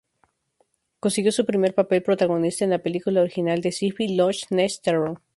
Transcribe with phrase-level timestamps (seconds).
[0.99, 5.21] Consiguió su primer papel protagonista en la película original de Syfy "Loch Ness Terror".